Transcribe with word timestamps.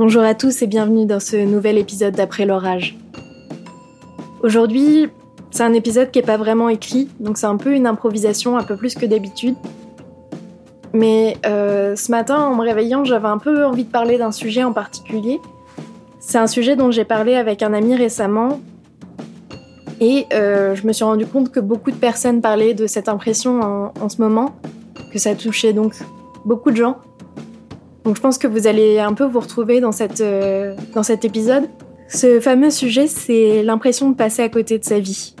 Bonjour 0.00 0.22
à 0.22 0.34
tous 0.34 0.62
et 0.62 0.66
bienvenue 0.66 1.04
dans 1.04 1.20
ce 1.20 1.36
nouvel 1.36 1.76
épisode 1.76 2.14
d'Après 2.14 2.46
l'orage. 2.46 2.96
Aujourd'hui, 4.42 5.10
c'est 5.50 5.62
un 5.62 5.74
épisode 5.74 6.10
qui 6.10 6.18
n'est 6.18 6.24
pas 6.24 6.38
vraiment 6.38 6.70
écrit, 6.70 7.10
donc 7.20 7.36
c'est 7.36 7.44
un 7.44 7.58
peu 7.58 7.74
une 7.74 7.86
improvisation, 7.86 8.56
un 8.56 8.62
peu 8.62 8.78
plus 8.78 8.94
que 8.94 9.04
d'habitude. 9.04 9.56
Mais 10.94 11.36
euh, 11.44 11.96
ce 11.96 12.10
matin, 12.10 12.42
en 12.42 12.54
me 12.54 12.62
réveillant, 12.62 13.04
j'avais 13.04 13.28
un 13.28 13.36
peu 13.36 13.66
envie 13.66 13.84
de 13.84 13.90
parler 13.90 14.16
d'un 14.16 14.32
sujet 14.32 14.64
en 14.64 14.72
particulier. 14.72 15.38
C'est 16.18 16.38
un 16.38 16.46
sujet 16.46 16.76
dont 16.76 16.90
j'ai 16.90 17.04
parlé 17.04 17.34
avec 17.34 17.62
un 17.62 17.74
ami 17.74 17.94
récemment. 17.94 18.58
Et 20.00 20.24
euh, 20.32 20.74
je 20.76 20.86
me 20.86 20.94
suis 20.94 21.04
rendu 21.04 21.26
compte 21.26 21.50
que 21.50 21.60
beaucoup 21.60 21.90
de 21.90 21.96
personnes 21.96 22.40
parlaient 22.40 22.72
de 22.72 22.86
cette 22.86 23.10
impression 23.10 23.60
en, 23.60 23.92
en 24.00 24.08
ce 24.08 24.22
moment, 24.22 24.54
que 25.12 25.18
ça 25.18 25.34
touchait 25.34 25.74
donc 25.74 25.92
beaucoup 26.46 26.70
de 26.70 26.76
gens. 26.76 26.96
Donc 28.04 28.16
je 28.16 28.20
pense 28.20 28.38
que 28.38 28.46
vous 28.46 28.66
allez 28.66 28.98
un 28.98 29.12
peu 29.12 29.24
vous 29.24 29.40
retrouver 29.40 29.82
euh, 29.82 30.74
dans 30.94 31.02
cet 31.02 31.24
épisode. 31.24 31.68
Ce 32.08 32.40
fameux 32.40 32.70
sujet, 32.70 33.06
c'est 33.06 33.62
l'impression 33.62 34.10
de 34.10 34.16
passer 34.16 34.42
à 34.42 34.48
côté 34.48 34.78
de 34.78 34.84
sa 34.84 34.98
vie. 34.98 35.34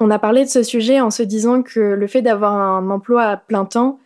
On 0.00 0.10
a 0.10 0.18
parlé 0.18 0.44
de 0.44 0.50
ce 0.50 0.64
sujet 0.64 1.00
en 1.00 1.10
se 1.10 1.22
disant 1.22 1.62
que 1.62 1.78
le 1.78 2.06
fait 2.08 2.22
d'avoir 2.22 2.54
un 2.54 2.90
emploi 2.90 3.22
à 3.22 3.36
plein 3.36 3.64
temps, 3.64 4.00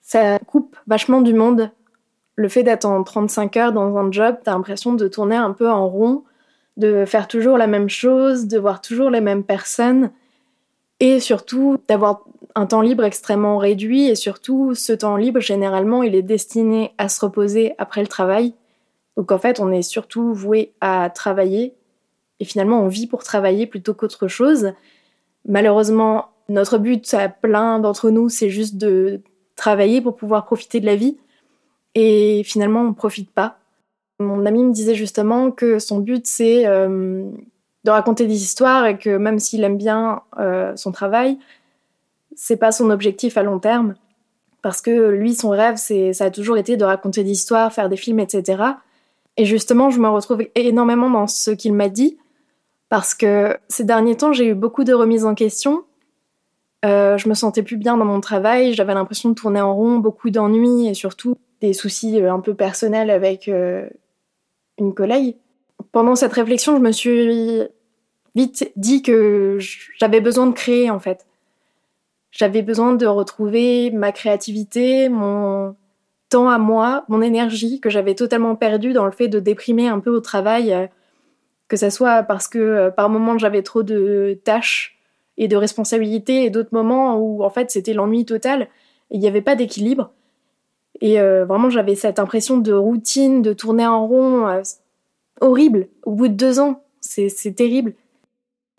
ça 0.00 0.38
coupe 0.38 0.76
vachement 0.86 1.20
du 1.20 1.34
monde 1.34 1.70
le 2.36 2.48
fait 2.48 2.62
d'être 2.62 2.84
en 2.84 3.02
35 3.02 3.56
heures 3.56 3.72
dans 3.72 3.96
un 3.96 4.12
job, 4.12 4.36
t'as 4.44 4.52
l'impression 4.52 4.92
de 4.92 5.08
tourner 5.08 5.36
un 5.36 5.52
peu 5.52 5.68
en 5.68 5.88
rond, 5.88 6.22
de 6.76 7.04
faire 7.06 7.26
toujours 7.28 7.56
la 7.56 7.66
même 7.66 7.88
chose, 7.88 8.46
de 8.46 8.58
voir 8.58 8.82
toujours 8.82 9.10
les 9.10 9.22
mêmes 9.22 9.42
personnes, 9.42 10.10
et 11.00 11.18
surtout 11.20 11.78
d'avoir 11.88 12.24
un 12.54 12.66
temps 12.66 12.82
libre 12.82 13.04
extrêmement 13.04 13.56
réduit, 13.56 14.08
et 14.08 14.14
surtout 14.14 14.74
ce 14.74 14.92
temps 14.92 15.16
libre, 15.16 15.40
généralement, 15.40 16.02
il 16.02 16.14
est 16.14 16.22
destiné 16.22 16.92
à 16.98 17.08
se 17.08 17.24
reposer 17.24 17.74
après 17.78 18.02
le 18.02 18.06
travail. 18.06 18.54
Donc 19.16 19.32
en 19.32 19.38
fait, 19.38 19.58
on 19.58 19.72
est 19.72 19.82
surtout 19.82 20.34
voué 20.34 20.74
à 20.82 21.10
travailler, 21.10 21.74
et 22.40 22.44
finalement, 22.44 22.82
on 22.82 22.88
vit 22.88 23.06
pour 23.06 23.24
travailler 23.24 23.66
plutôt 23.66 23.94
qu'autre 23.94 24.28
chose. 24.28 24.72
Malheureusement, 25.48 26.26
notre 26.50 26.76
but 26.76 27.14
à 27.14 27.30
plein 27.30 27.78
d'entre 27.78 28.10
nous, 28.10 28.28
c'est 28.28 28.50
juste 28.50 28.76
de 28.76 29.22
travailler 29.54 30.02
pour 30.02 30.16
pouvoir 30.16 30.44
profiter 30.44 30.80
de 30.80 30.86
la 30.86 30.96
vie 30.96 31.16
et 31.96 32.42
finalement 32.44 32.82
on 32.82 32.92
profite 32.92 33.30
pas. 33.30 33.58
Mon 34.20 34.46
ami 34.46 34.62
me 34.62 34.72
disait 34.72 34.94
justement 34.94 35.50
que 35.50 35.78
son 35.78 35.98
but 35.98 36.26
c'est 36.26 36.66
euh, 36.66 37.24
de 37.84 37.90
raconter 37.90 38.26
des 38.26 38.42
histoires 38.42 38.86
et 38.86 38.98
que 38.98 39.16
même 39.16 39.38
s'il 39.38 39.64
aime 39.64 39.78
bien 39.78 40.20
euh, 40.38 40.76
son 40.76 40.92
travail, 40.92 41.38
c'est 42.34 42.58
pas 42.58 42.70
son 42.70 42.90
objectif 42.90 43.38
à 43.38 43.42
long 43.42 43.58
terme 43.58 43.94
parce 44.60 44.82
que 44.82 45.08
lui 45.08 45.34
son 45.34 45.48
rêve 45.48 45.76
c'est 45.76 46.12
ça 46.12 46.26
a 46.26 46.30
toujours 46.30 46.58
été 46.58 46.76
de 46.76 46.84
raconter 46.84 47.24
des 47.24 47.30
histoires, 47.30 47.72
faire 47.72 47.88
des 47.88 47.96
films, 47.96 48.20
etc. 48.20 48.62
Et 49.38 49.46
justement 49.46 49.88
je 49.88 49.98
me 49.98 50.08
retrouve 50.08 50.44
énormément 50.54 51.08
dans 51.08 51.26
ce 51.26 51.50
qu'il 51.50 51.72
m'a 51.72 51.88
dit 51.88 52.18
parce 52.90 53.14
que 53.14 53.56
ces 53.68 53.84
derniers 53.84 54.18
temps 54.18 54.34
j'ai 54.34 54.48
eu 54.48 54.54
beaucoup 54.54 54.84
de 54.84 54.92
remises 54.92 55.24
en 55.24 55.34
question. 55.34 55.84
Euh, 56.84 57.16
je 57.16 57.26
me 57.30 57.34
sentais 57.34 57.62
plus 57.62 57.78
bien 57.78 57.96
dans 57.96 58.04
mon 58.04 58.20
travail, 58.20 58.74
j'avais 58.74 58.92
l'impression 58.92 59.30
de 59.30 59.34
tourner 59.34 59.62
en 59.62 59.74
rond, 59.74 59.96
beaucoup 59.96 60.28
d'ennuis 60.28 60.88
et 60.88 60.94
surtout 60.94 61.38
soucis 61.72 62.20
euh, 62.20 62.32
un 62.32 62.40
peu 62.40 62.54
personnels 62.54 63.10
avec 63.10 63.48
euh, 63.48 63.88
une 64.78 64.94
collègue. 64.94 65.36
Pendant 65.92 66.14
cette 66.14 66.32
réflexion, 66.32 66.76
je 66.76 66.82
me 66.82 66.92
suis 66.92 67.62
vite 68.34 68.72
dit 68.76 69.02
que 69.02 69.58
j'avais 69.98 70.20
besoin 70.20 70.46
de 70.46 70.52
créer 70.52 70.90
en 70.90 71.00
fait. 71.00 71.26
J'avais 72.30 72.62
besoin 72.62 72.94
de 72.94 73.06
retrouver 73.06 73.90
ma 73.90 74.12
créativité, 74.12 75.08
mon 75.08 75.74
temps 76.28 76.48
à 76.48 76.58
moi, 76.58 77.04
mon 77.08 77.22
énergie 77.22 77.80
que 77.80 77.88
j'avais 77.88 78.14
totalement 78.14 78.56
perdue 78.56 78.92
dans 78.92 79.06
le 79.06 79.12
fait 79.12 79.28
de 79.28 79.40
déprimer 79.40 79.88
un 79.88 80.00
peu 80.00 80.10
au 80.10 80.20
travail, 80.20 80.72
euh, 80.72 80.86
que 81.68 81.76
ça 81.76 81.90
soit 81.90 82.22
parce 82.22 82.48
que 82.48 82.90
par 82.90 83.08
moments 83.08 83.38
j'avais 83.38 83.62
trop 83.62 83.82
de 83.82 84.38
tâches 84.44 84.98
et 85.36 85.48
de 85.48 85.56
responsabilités 85.56 86.44
et 86.44 86.50
d'autres 86.50 86.72
moments 86.72 87.16
où 87.16 87.42
en 87.42 87.50
fait 87.50 87.70
c'était 87.70 87.92
l'ennui 87.92 88.24
total 88.24 88.68
et 89.10 89.16
il 89.16 89.20
n'y 89.20 89.28
avait 89.28 89.42
pas 89.42 89.56
d'équilibre. 89.56 90.12
Et 91.00 91.20
euh, 91.20 91.44
vraiment, 91.44 91.70
j'avais 91.70 91.94
cette 91.94 92.18
impression 92.18 92.58
de 92.58 92.72
routine, 92.72 93.42
de 93.42 93.52
tourner 93.52 93.86
en 93.86 94.06
rond, 94.06 94.46
euh, 94.48 94.62
horrible. 95.40 95.88
Au 96.04 96.12
bout 96.12 96.28
de 96.28 96.34
deux 96.34 96.58
ans, 96.58 96.82
c'est 97.00 97.54
terrible. 97.54 97.94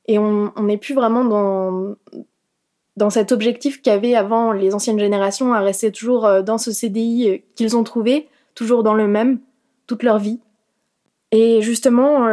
Et 0.08 0.18
on 0.18 0.52
n'est 0.62 0.78
plus 0.78 0.94
vraiment 0.94 1.26
dans, 1.26 1.96
dans 2.96 3.10
cet 3.10 3.32
objectif 3.32 3.82
qu'avaient 3.82 4.16
avant 4.16 4.54
les 4.54 4.74
anciennes 4.74 5.00
générations 5.00 5.54
à 5.54 5.60
rester 5.60 5.92
toujours 5.92 6.26
euh, 6.26 6.42
dans 6.42 6.58
ce 6.58 6.72
CDI 6.72 7.44
qu'ils 7.56 7.76
ont 7.76 7.84
trouvé, 7.84 8.28
toujours 8.56 8.84
dans 8.84 8.94
le 8.94 9.08
même, 9.08 9.40
toute 9.86 10.04
leur 10.04 10.18
vie. 10.18 10.40
Et 11.32 11.62
justement, 11.62 12.26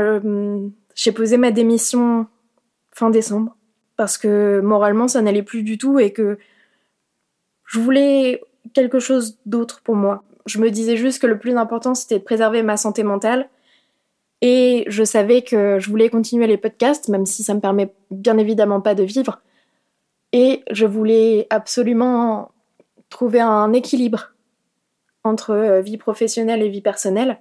j'ai 0.94 1.10
posé 1.10 1.36
ma 1.36 1.50
démission 1.50 2.28
fin 2.92 3.10
décembre 3.10 3.56
parce 3.96 4.18
que 4.18 4.60
moralement, 4.60 5.08
ça 5.08 5.20
n'allait 5.20 5.42
plus 5.42 5.64
du 5.64 5.78
tout 5.78 5.98
et 5.98 6.12
que 6.12 6.38
je 7.64 7.80
voulais 7.80 8.40
quelque 8.72 8.98
chose 8.98 9.38
d'autre 9.46 9.82
pour 9.82 9.96
moi. 9.96 10.24
Je 10.46 10.58
me 10.58 10.70
disais 10.70 10.96
juste 10.96 11.20
que 11.20 11.26
le 11.26 11.38
plus 11.38 11.56
important, 11.56 11.94
c'était 11.94 12.18
de 12.18 12.24
préserver 12.24 12.62
ma 12.62 12.76
santé 12.76 13.02
mentale. 13.02 13.48
Et 14.40 14.84
je 14.88 15.04
savais 15.04 15.42
que 15.42 15.78
je 15.78 15.88
voulais 15.88 16.10
continuer 16.10 16.46
les 16.46 16.58
podcasts, 16.58 17.08
même 17.08 17.24
si 17.24 17.42
ça 17.42 17.54
me 17.54 17.60
permet 17.60 17.94
bien 18.10 18.36
évidemment 18.36 18.80
pas 18.80 18.94
de 18.94 19.02
vivre. 19.02 19.40
Et 20.32 20.62
je 20.70 20.84
voulais 20.84 21.46
absolument 21.50 22.50
trouver 23.08 23.40
un 23.40 23.72
équilibre 23.72 24.32
entre 25.22 25.50
euh, 25.50 25.80
vie 25.80 25.96
professionnelle 25.96 26.62
et 26.62 26.68
vie 26.68 26.82
personnelle. 26.82 27.40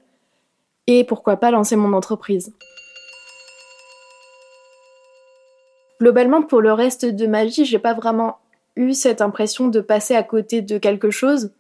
Et 0.88 1.04
pourquoi 1.04 1.38
pas 1.38 1.52
lancer 1.52 1.76
mon 1.76 1.94
entreprise. 1.94 2.54
Globalement, 6.00 6.42
pour 6.42 6.62
le 6.62 6.74
reste 6.74 7.06
de 7.06 7.28
ma 7.28 7.46
vie, 7.46 7.66
j'ai 7.66 7.80
pas 7.80 7.94
vraiment 7.94 8.38
eu 8.76 8.94
cette 8.94 9.22
impression 9.22 9.68
de 9.68 9.82
passer 9.82 10.16
à 10.16 10.24
côté 10.24 10.62
de 10.62 10.78
quelque 10.78 11.12
chose. 11.12 11.52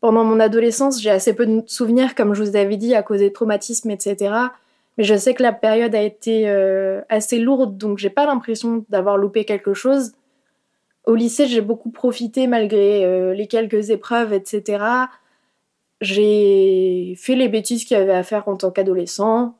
Pendant 0.00 0.24
mon 0.24 0.40
adolescence, 0.40 1.00
j'ai 1.00 1.10
assez 1.10 1.34
peu 1.34 1.46
de 1.46 1.62
souvenirs, 1.66 2.14
comme 2.14 2.34
je 2.34 2.42
vous 2.42 2.56
avais 2.56 2.76
dit, 2.76 2.94
à 2.94 3.02
cause 3.02 3.20
des 3.20 3.32
traumatismes, 3.32 3.90
etc. 3.90 4.34
Mais 4.96 5.04
je 5.04 5.14
sais 5.14 5.34
que 5.34 5.42
la 5.42 5.52
période 5.52 5.94
a 5.94 6.02
été 6.02 6.48
euh, 6.48 7.00
assez 7.08 7.38
lourde, 7.38 7.76
donc 7.78 7.98
j'ai 7.98 8.10
pas 8.10 8.26
l'impression 8.26 8.84
d'avoir 8.88 9.16
loupé 9.16 9.44
quelque 9.44 9.74
chose. 9.74 10.12
Au 11.06 11.14
lycée, 11.14 11.46
j'ai 11.46 11.60
beaucoup 11.60 11.90
profité 11.90 12.46
malgré 12.46 13.04
euh, 13.04 13.34
les 13.34 13.46
quelques 13.46 13.90
épreuves, 13.90 14.32
etc. 14.32 14.84
J'ai 16.00 17.14
fait 17.18 17.34
les 17.34 17.48
bêtises 17.48 17.84
qu'il 17.84 17.96
y 17.96 18.00
avait 18.00 18.12
à 18.12 18.22
faire 18.22 18.48
en 18.48 18.56
tant 18.56 18.70
qu'adolescent. 18.70 19.56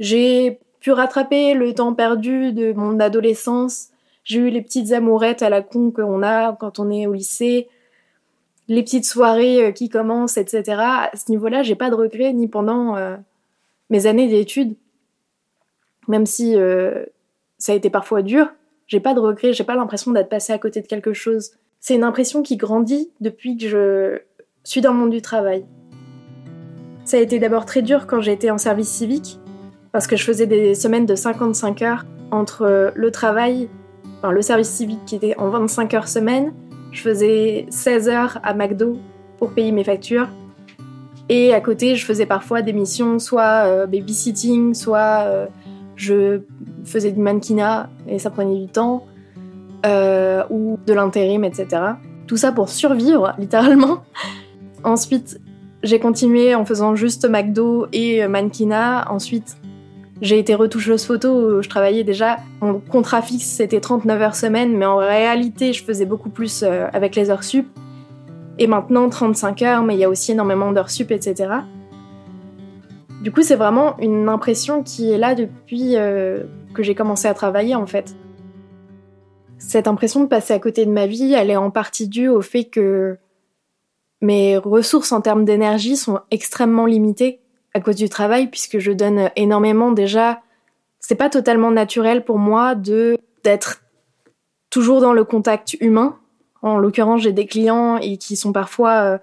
J'ai 0.00 0.58
pu 0.80 0.92
rattraper 0.92 1.54
le 1.54 1.74
temps 1.74 1.94
perdu 1.94 2.52
de 2.52 2.72
mon 2.72 3.00
adolescence 3.00 3.88
j'ai 4.28 4.40
eu 4.40 4.50
les 4.50 4.60
petites 4.60 4.92
amourettes 4.92 5.40
à 5.40 5.48
la 5.48 5.62
con 5.62 5.90
qu'on 5.90 6.22
a 6.22 6.52
quand 6.52 6.78
on 6.78 6.90
est 6.90 7.06
au 7.06 7.14
lycée, 7.14 7.66
les 8.68 8.82
petites 8.82 9.06
soirées 9.06 9.64
euh, 9.64 9.72
qui 9.72 9.88
commencent, 9.88 10.36
etc. 10.36 10.76
À 10.78 11.10
ce 11.16 11.30
niveau-là, 11.30 11.62
j'ai 11.62 11.74
pas 11.74 11.88
de 11.88 11.94
regrets 11.94 12.34
ni 12.34 12.46
pendant 12.46 12.94
euh, 12.96 13.16
mes 13.88 14.06
années 14.06 14.28
d'études, 14.28 14.76
même 16.08 16.26
si 16.26 16.54
euh, 16.56 17.06
ça 17.56 17.72
a 17.72 17.74
été 17.74 17.88
parfois 17.88 18.20
dur. 18.20 18.52
J'ai 18.86 19.00
pas 19.00 19.14
de 19.14 19.20
regrets, 19.20 19.54
j'ai 19.54 19.64
pas 19.64 19.76
l'impression 19.76 20.12
d'être 20.12 20.28
passé 20.28 20.52
à 20.52 20.58
côté 20.58 20.82
de 20.82 20.86
quelque 20.86 21.14
chose. 21.14 21.52
C'est 21.80 21.94
une 21.94 22.04
impression 22.04 22.42
qui 22.42 22.58
grandit 22.58 23.10
depuis 23.22 23.56
que 23.56 23.66
je 23.66 24.20
suis 24.62 24.82
dans 24.82 24.92
le 24.92 24.98
monde 24.98 25.10
du 25.10 25.22
travail. 25.22 25.64
Ça 27.06 27.16
a 27.16 27.20
été 27.20 27.38
d'abord 27.38 27.64
très 27.64 27.80
dur 27.80 28.06
quand 28.06 28.20
été 28.20 28.50
en 28.50 28.58
service 28.58 28.90
civique, 28.90 29.38
parce 29.90 30.06
que 30.06 30.16
je 30.16 30.24
faisais 30.24 30.46
des 30.46 30.74
semaines 30.74 31.06
de 31.06 31.14
55 31.14 31.80
heures 31.80 32.04
entre 32.30 32.92
le 32.94 33.10
travail 33.10 33.70
enfin, 34.18 34.32
le 34.32 34.42
service 34.42 34.68
civique 34.68 35.04
qui 35.06 35.16
était 35.16 35.36
en 35.38 35.48
25 35.48 35.94
heures 35.94 36.08
semaine. 36.08 36.52
Je 36.92 37.02
faisais 37.02 37.66
16 37.70 38.08
heures 38.08 38.38
à 38.42 38.54
McDo 38.54 38.98
pour 39.38 39.52
payer 39.52 39.72
mes 39.72 39.84
factures. 39.84 40.28
Et 41.28 41.52
à 41.52 41.60
côté, 41.60 41.94
je 41.94 42.06
faisais 42.06 42.26
parfois 42.26 42.62
des 42.62 42.72
missions, 42.72 43.18
soit 43.18 43.66
euh, 43.66 43.86
babysitting, 43.86 44.74
soit 44.74 45.24
euh, 45.26 45.46
je 45.94 46.40
faisais 46.84 47.12
du 47.12 47.20
mannequinat 47.20 47.90
et 48.06 48.18
ça 48.18 48.30
prenait 48.30 48.58
du 48.58 48.68
temps, 48.68 49.04
euh, 49.84 50.42
ou 50.48 50.78
de 50.86 50.92
l'intérim, 50.94 51.44
etc. 51.44 51.82
Tout 52.26 52.38
ça 52.38 52.52
pour 52.52 52.70
survivre, 52.70 53.34
littéralement. 53.38 54.04
Ensuite, 54.84 55.38
j'ai 55.82 56.00
continué 56.00 56.54
en 56.54 56.64
faisant 56.64 56.94
juste 56.94 57.28
McDo 57.28 57.86
et 57.92 58.26
mannequinat. 58.26 59.10
Ensuite, 59.10 59.58
j'ai 60.20 60.38
été 60.38 60.54
retoucheuse 60.54 61.04
photo, 61.04 61.62
je 61.62 61.68
travaillais 61.68 62.02
déjà, 62.02 62.38
mon 62.60 62.80
contrat 62.80 63.22
fixe 63.22 63.44
c'était 63.44 63.80
39 63.80 64.22
heures 64.22 64.34
semaine, 64.34 64.76
mais 64.76 64.86
en 64.86 64.96
réalité 64.96 65.72
je 65.72 65.84
faisais 65.84 66.06
beaucoup 66.06 66.30
plus 66.30 66.62
euh, 66.62 66.86
avec 66.92 67.14
les 67.14 67.30
heures 67.30 67.44
sup. 67.44 67.66
Et 68.58 68.66
maintenant 68.66 69.08
35 69.08 69.62
heures, 69.62 69.82
mais 69.84 69.94
il 69.94 70.00
y 70.00 70.04
a 70.04 70.08
aussi 70.08 70.32
énormément 70.32 70.72
d'heures 70.72 70.90
sup, 70.90 71.12
etc. 71.12 71.48
Du 73.22 73.30
coup, 73.30 73.42
c'est 73.42 73.56
vraiment 73.56 73.96
une 73.98 74.28
impression 74.28 74.82
qui 74.82 75.10
est 75.10 75.18
là 75.18 75.36
depuis 75.36 75.96
euh, 75.96 76.44
que 76.74 76.82
j'ai 76.82 76.96
commencé 76.96 77.28
à 77.28 77.34
travailler 77.34 77.76
en 77.76 77.86
fait. 77.86 78.16
Cette 79.58 79.88
impression 79.88 80.22
de 80.22 80.28
passer 80.28 80.54
à 80.54 80.58
côté 80.58 80.86
de 80.86 80.90
ma 80.90 81.06
vie, 81.06 81.32
elle 81.34 81.50
est 81.50 81.56
en 81.56 81.70
partie 81.70 82.08
due 82.08 82.28
au 82.28 82.42
fait 82.42 82.64
que 82.64 83.18
mes 84.20 84.56
ressources 84.56 85.12
en 85.12 85.20
termes 85.20 85.44
d'énergie 85.44 85.96
sont 85.96 86.20
extrêmement 86.30 86.86
limitées 86.86 87.40
à 87.74 87.80
cause 87.80 87.96
du 87.96 88.08
travail, 88.08 88.48
puisque 88.48 88.78
je 88.78 88.92
donne 88.92 89.30
énormément 89.36 89.92
déjà. 89.92 90.42
C'est 91.00 91.14
pas 91.14 91.30
totalement 91.30 91.70
naturel 91.70 92.24
pour 92.24 92.38
moi 92.38 92.74
de 92.74 93.18
d'être 93.44 93.82
toujours 94.70 95.00
dans 95.00 95.12
le 95.12 95.24
contact 95.24 95.74
humain. 95.80 96.18
En 96.62 96.78
l'occurrence, 96.78 97.22
j'ai 97.22 97.32
des 97.32 97.46
clients 97.46 97.98
et 97.98 98.16
qui 98.16 98.36
sont 98.36 98.52
parfois 98.52 98.92
euh, 99.02 99.18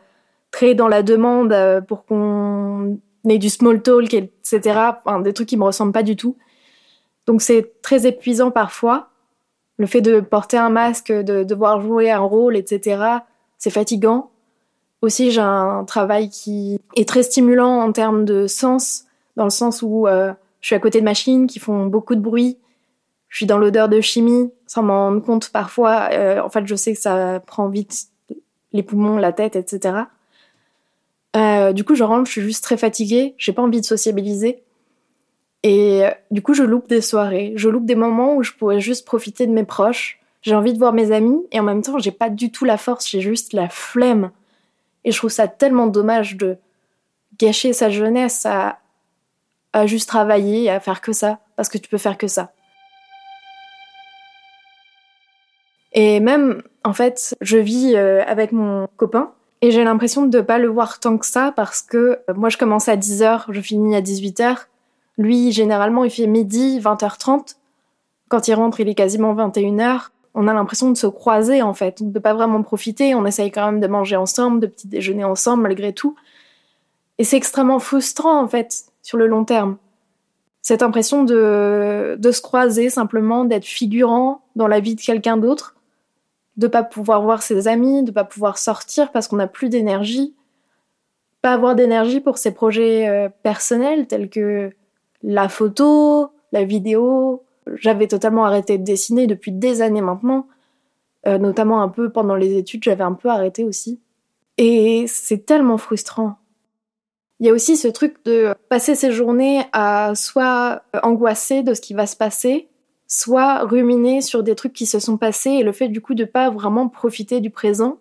très 0.51 0.74
dans 0.74 0.88
la 0.88 1.03
demande 1.03 1.51
euh, 1.51 1.81
pour 1.81 2.06
qu'on 2.06 2.97
ait 3.27 3.38
du 3.38 3.50
small 3.50 3.81
talk, 3.81 4.13
etc. 4.13 4.80
Des 5.24 5.33
trucs 5.33 5.50
qui 5.50 5.57
me 5.57 5.63
ressemblent 5.63 5.92
pas 5.92 6.03
du 6.03 6.15
tout. 6.15 6.38
Donc 7.25 7.42
c'est 7.42 7.81
très 7.81 8.07
épuisant 8.07 8.51
parfois. 8.51 9.09
Le 9.77 9.88
fait 9.88 10.01
de 10.01 10.21
porter 10.21 10.57
un 10.57 10.69
masque, 10.69 11.12
de 11.12 11.44
devoir 11.44 11.81
jouer 11.81 12.09
un 12.09 12.19
rôle, 12.19 12.56
etc. 12.56 13.03
C'est 13.57 13.69
fatigant. 13.69 14.31
Aussi, 15.01 15.31
j'ai 15.31 15.42
un 15.42 15.83
travail 15.86 16.30
qui 16.30 16.80
est 16.95 17.07
très 17.07 17.24
stimulant 17.24 17.80
en 17.81 17.92
termes 17.92 18.25
de 18.25 18.47
sens, 18.47 19.06
dans 19.36 19.44
le 19.44 19.50
sens 19.50 19.81
où 19.81 20.07
euh, 20.07 20.33
je 20.62 20.68
suis 20.68 20.75
à 20.75 20.80
côté 20.80 21.00
de 21.00 21.06
machines 21.06 21.47
qui 21.47 21.59
font 21.59 21.86
beaucoup 21.86 22.15
de 22.15 22.21
bruit. 22.21 22.57
Je 23.27 23.38
suis 23.38 23.45
dans 23.45 23.57
l'odeur 23.57 23.89
de 23.89 24.01
chimie, 24.01 24.51
sans 24.65 24.83
m'en 24.83 25.07
rendre 25.07 25.21
compte 25.21 25.50
parfois. 25.50 26.09
Euh, 26.12 26.42
en 26.42 26.50
fait, 26.50 26.65
je 26.65 26.75
sais 26.75 26.94
que 26.94 27.00
ça 27.00 27.42
prend 27.45 27.68
vite 27.68 28.07
les 28.71 28.83
poumons, 28.83 29.18
la 29.18 29.33
tête, 29.33 29.56
etc. 29.56 30.03
Euh, 31.36 31.74
du 31.74 31.83
coup, 31.83 31.95
je 31.95 32.03
rentre, 32.03 32.27
je 32.27 32.31
suis 32.31 32.42
juste 32.42 32.63
très 32.63 32.77
fatiguée, 32.77 33.36
j'ai 33.38 33.51
pas 33.51 33.62
envie 33.62 33.81
de 33.81 33.86
sociabiliser. 33.86 34.63
Et 35.63 36.03
du 36.30 36.42
coup, 36.42 36.53
je 36.53 36.63
loupe 36.63 36.88
des 36.88 37.01
soirées, 37.01 37.53
je 37.56 37.69
loupe 37.69 37.86
des 37.86 37.95
moments 37.95 38.36
où 38.36 38.44
je 38.44 38.51
pourrais 38.51 38.80
juste 38.80 39.06
profiter 39.06 39.47
de 39.47 39.51
mes 39.51 39.63
proches. 39.63 40.19
J'ai 40.44 40.53
envie 40.53 40.74
de 40.74 40.77
voir 40.77 40.94
mes 40.94 41.12
amis 41.12 41.42
et 41.51 41.59
en 41.59 41.63
même 41.63 41.81
temps, 41.81 41.97
j'ai 41.97 42.12
pas 42.12 42.30
du 42.30 42.51
tout 42.51 42.65
la 42.65 42.77
force, 42.77 43.09
j'ai 43.09 43.19
juste 43.19 43.51
la 43.53 43.68
flemme. 43.68 44.30
Et 45.06 45.12
je 45.12 45.18
trouve 45.18 45.30
ça 45.30 45.48
tellement 45.48 45.88
dommage 45.88 46.36
de 46.36 46.57
gâcher 47.40 47.72
sa 47.74 47.90
jeunesse 47.90 48.46
à, 48.46 48.80
juste 49.86 50.10
travailler, 50.10 50.69
à 50.69 50.80
faire 50.80 51.02
que 51.02 51.13
ça, 51.13 51.40
parce 51.56 51.69
que 51.69 51.78
tu 51.78 51.88
peux 51.90 51.98
faire 51.98 52.18
que 52.18 52.28
ça. 52.28 52.52
Et 55.94 56.19
même, 56.19 56.62
en 56.84 56.94
fait, 56.94 57.36
je 57.40 57.57
vis 57.57 57.96
euh, 57.96 58.24
avec 58.25 58.52
mon 58.52 58.88
copain 58.98 59.31
et 59.62 59.72
j'ai 59.72 59.84
l'impression 59.84 60.25
de 60.25 60.38
ne 60.38 60.44
pas 60.44 60.57
le 60.57 60.68
voir 60.68 61.00
tant 61.00 61.18
que 61.18 61.25
ça 61.25 61.54
parce 61.56 61.81
que 61.81 62.19
euh, 62.30 62.34
moi, 62.36 62.50
je 62.50 62.57
commence 62.57 62.90
à 62.90 62.98
10h, 62.98 63.46
je 63.50 63.62
finis 63.62 63.96
à 63.96 64.02
18h. 64.02 64.66
Lui, 65.18 65.52
généralement, 65.54 66.04
il 66.04 66.12
fait 66.12 66.28
midi, 66.28 66.80
20h30. 66.80 67.56
Quand 68.28 68.48
il 68.48 68.54
rentre, 68.56 68.81
il 68.81 68.90
est 68.90 68.96
quasiment 68.96 69.34
21h. 69.34 70.10
On 70.36 70.48
a 70.48 70.54
l'impression 70.54 70.92
de 70.92 70.98
se 70.98 71.08
croiser, 71.08 71.62
en 71.62 71.74
fait, 71.74 72.12
de 72.12 72.20
pas 72.20 72.34
vraiment 72.34 72.62
profiter. 72.62 73.16
On 73.16 73.26
essaye 73.26 73.52
quand 73.52 73.66
même 73.66 73.80
de 73.80 73.88
manger 73.88 74.16
ensemble, 74.16 74.60
de 74.60 74.68
petit 74.68 74.88
déjeuner 74.88 75.24
ensemble, 75.24 75.64
malgré 75.64 75.94
tout. 75.94 76.16
Et 77.18 77.24
c'est 77.24 77.38
extrêmement 77.38 77.80
frustrant, 77.80 78.42
en 78.42 78.48
fait, 78.48 78.86
sur 79.02 79.18
le 79.18 79.28
long 79.28 79.46
terme. 79.46 79.78
Cette 80.62 80.84
impression 80.84 81.24
de, 81.24 82.18
de 82.20 82.32
se 82.32 82.42
croiser 82.42 82.90
simplement, 82.90 83.46
d'être 83.46 83.66
figurant 83.66 84.42
dans 84.56 84.68
la 84.68 84.80
vie 84.80 84.96
de 84.96 85.02
quelqu'un 85.02 85.38
d'autre 85.38 85.76
de 86.58 86.68
pas 86.68 86.84
pouvoir 86.84 87.22
voir 87.22 87.42
ses 87.44 87.68
amis, 87.68 88.04
de 88.04 88.12
pas 88.12 88.24
pouvoir 88.24 88.58
sortir 88.58 89.12
parce 89.12 89.28
qu'on 89.28 89.36
n'a 89.36 89.48
plus 89.48 89.70
d'énergie, 89.70 90.34
pas 91.42 91.54
avoir 91.54 91.76
d'énergie 91.76 92.22
pour 92.22 92.38
ses 92.38 92.54
projets 92.54 93.08
euh, 93.08 93.30
personnels 93.44 94.08
tels 94.08 94.30
que 94.30 94.72
la 95.22 95.50
photo, 95.50 96.31
la 96.52 96.64
vidéo. 96.64 97.44
J'avais 97.74 98.08
totalement 98.08 98.46
arrêté 98.46 98.78
de 98.78 98.84
dessiner 98.84 99.28
depuis 99.28 99.52
des 99.52 99.82
années 99.82 100.02
maintenant, 100.02 100.48
euh, 101.28 101.38
notamment 101.38 101.82
un 101.82 101.90
peu 101.90 102.12
pendant 102.12 102.36
les 102.36 102.58
études, 102.58 102.84
j'avais 102.84 103.04
un 103.04 103.14
peu 103.14 103.30
arrêté 103.30 103.64
aussi. 103.64 104.00
Et 104.58 105.06
c'est 105.08 105.46
tellement 105.46 105.78
frustrant. 105.78 106.38
Il 107.40 107.48
y 107.48 107.50
a 107.50 107.54
aussi 107.54 107.76
ce 107.76 107.88
truc 107.88 108.24
de 108.24 108.54
passer 108.70 108.96
ses 108.96 109.12
journées 109.12 109.64
à 109.74 110.14
soit 110.16 110.84
angoisser 111.04 111.64
de 111.64 111.74
ce 111.74 111.82
qui 111.82 111.94
va 111.94 112.08
se 112.08 112.16
passer, 112.16 112.70
soit 113.08 113.60
ruminer 113.66 114.22
sur 114.22 114.42
des 114.42 114.56
trucs 114.56 114.74
qui 114.74 114.86
se 114.86 115.00
sont 115.00 115.18
passés 115.18 115.52
et 115.52 115.64
le 115.64 115.74
fait 115.74 115.90
du 115.90 116.02
coup 116.02 116.14
de 116.14 116.24
pas 116.24 116.50
vraiment 116.50 116.88
profiter 116.88 117.42
du 117.42 117.50
présent. 117.50 117.98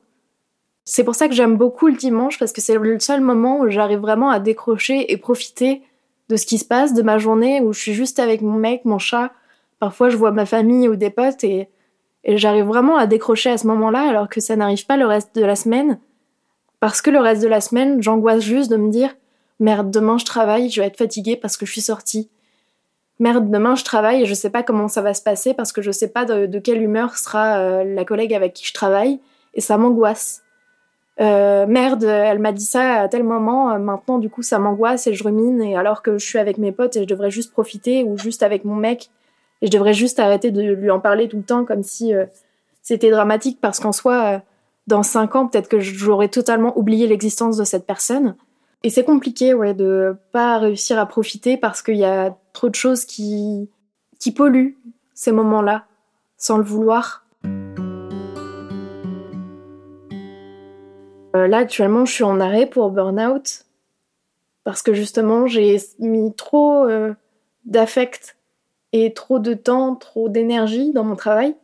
C'est 0.84 1.02
pour 1.02 1.14
ça 1.14 1.28
que 1.28 1.34
j'aime 1.34 1.56
beaucoup 1.56 1.88
le 1.88 1.94
dimanche 1.94 2.38
parce 2.38 2.52
que 2.52 2.60
c'est 2.60 2.76
le 2.76 3.00
seul 3.00 3.20
moment 3.20 3.60
où 3.60 3.68
j'arrive 3.68 4.00
vraiment 4.00 4.30
à 4.30 4.38
décrocher 4.38 5.10
et 5.12 5.16
profiter 5.16 5.82
de 6.28 6.36
ce 6.36 6.46
qui 6.46 6.58
se 6.58 6.64
passe, 6.64 6.94
de 6.94 7.02
ma 7.02 7.18
journée 7.18 7.60
où 7.60 7.72
je 7.72 7.80
suis 7.80 7.94
juste 7.94 8.18
avec 8.18 8.40
mon 8.42 8.54
mec, 8.54 8.84
mon 8.84 8.98
chat. 8.98 9.32
Parfois 9.78 10.08
je 10.08 10.16
vois 10.16 10.32
ma 10.32 10.46
famille 10.46 10.88
ou 10.88 10.96
des 10.96 11.10
potes 11.10 11.44
et, 11.44 11.68
j'arrive 12.26 12.64
vraiment 12.64 12.96
à 12.96 13.06
décrocher 13.06 13.50
à 13.50 13.58
ce 13.58 13.66
moment-là 13.66 14.08
alors 14.08 14.30
que 14.30 14.40
ça 14.40 14.56
n'arrive 14.56 14.86
pas 14.86 14.96
le 14.96 15.06
reste 15.06 15.34
de 15.34 15.44
la 15.44 15.56
semaine. 15.56 15.98
Parce 16.80 17.02
que 17.02 17.10
le 17.10 17.20
reste 17.20 17.42
de 17.42 17.48
la 17.48 17.60
semaine, 17.60 18.02
j'angoisse 18.02 18.42
juste 18.42 18.70
de 18.70 18.76
me 18.76 18.90
dire 18.90 19.14
merde, 19.60 19.90
demain 19.90 20.16
je 20.16 20.24
travaille, 20.24 20.70
je 20.70 20.80
vais 20.80 20.86
être 20.86 20.96
fatiguée 20.96 21.36
parce 21.36 21.56
que 21.56 21.66
je 21.66 21.72
suis 21.72 21.82
sortie 21.82 22.30
merde, 23.18 23.50
demain 23.50 23.74
je 23.74 23.84
travaille 23.84 24.22
et 24.22 24.26
je 24.26 24.34
sais 24.34 24.50
pas 24.50 24.62
comment 24.62 24.88
ça 24.88 25.02
va 25.02 25.14
se 25.14 25.22
passer 25.22 25.54
parce 25.54 25.72
que 25.72 25.82
je 25.82 25.90
sais 25.90 26.08
pas 26.08 26.24
de, 26.24 26.58
quelle 26.58 26.82
humeur 26.82 27.16
sera 27.16 27.58
euh, 27.58 27.84
la 27.84 28.04
collègue 28.04 28.34
avec 28.34 28.54
qui 28.54 28.66
je 28.66 28.74
travaille 28.74 29.20
et 29.54 29.60
ça 29.60 29.76
m'angoisse. 29.76 30.42
Euh, 31.20 31.66
merde, 31.66 32.02
elle 32.02 32.40
m'a 32.40 32.50
dit 32.50 32.64
ça 32.64 33.02
à 33.02 33.08
tel 33.08 33.22
moment, 33.22 33.70
euh, 33.70 33.78
maintenant 33.78 34.18
du 34.18 34.28
coup 34.28 34.42
ça 34.42 34.58
m'angoisse 34.58 35.06
et 35.06 35.14
je 35.14 35.22
rumine 35.22 35.62
et 35.62 35.76
alors 35.76 36.02
que 36.02 36.18
je 36.18 36.26
suis 36.26 36.38
avec 36.38 36.58
mes 36.58 36.72
potes 36.72 36.96
et 36.96 37.02
je 37.02 37.06
devrais 37.06 37.30
juste 37.30 37.52
profiter 37.52 38.02
ou 38.02 38.18
juste 38.18 38.42
avec 38.42 38.64
mon 38.64 38.74
mec 38.74 39.10
et 39.64 39.68
je 39.68 39.70
devrais 39.70 39.94
juste 39.94 40.18
arrêter 40.18 40.50
de 40.50 40.60
lui 40.60 40.90
en 40.90 41.00
parler 41.00 41.26
tout 41.26 41.38
le 41.38 41.42
temps 41.42 41.64
comme 41.64 41.82
si 41.82 42.12
c'était 42.82 43.10
dramatique 43.10 43.62
parce 43.62 43.80
qu'en 43.80 43.92
soi, 43.92 44.42
dans 44.86 45.02
cinq 45.02 45.36
ans 45.36 45.46
peut-être 45.46 45.68
que 45.68 45.80
j'aurais 45.80 46.28
totalement 46.28 46.76
oublié 46.78 47.06
l'existence 47.06 47.56
de 47.56 47.64
cette 47.64 47.86
personne. 47.86 48.36
Et 48.82 48.90
c'est 48.90 49.04
compliqué, 49.04 49.54
ouais, 49.54 49.72
de 49.72 50.14
pas 50.32 50.58
réussir 50.58 50.98
à 50.98 51.06
profiter 51.06 51.56
parce 51.56 51.80
qu'il 51.80 51.96
y 51.96 52.04
a 52.04 52.36
trop 52.52 52.68
de 52.68 52.74
choses 52.74 53.06
qui, 53.06 53.70
qui 54.18 54.30
polluent 54.32 54.76
ces 55.14 55.32
moments-là, 55.32 55.86
sans 56.36 56.58
le 56.58 56.64
vouloir. 56.64 57.24
Euh, 61.34 61.48
là, 61.48 61.56
actuellement, 61.56 62.04
je 62.04 62.12
suis 62.12 62.24
en 62.24 62.38
arrêt 62.38 62.66
pour 62.66 62.90
burn-out 62.90 63.64
parce 64.64 64.82
que 64.82 64.92
justement, 64.92 65.46
j'ai 65.46 65.78
mis 65.98 66.34
trop 66.34 66.84
euh, 66.84 67.14
d'affect 67.64 68.36
et 68.94 69.12
trop 69.12 69.40
de 69.40 69.54
temps, 69.54 69.96
trop 69.96 70.28
d'énergie 70.28 70.92
dans 70.92 71.02
mon 71.02 71.16
travail. 71.16 71.56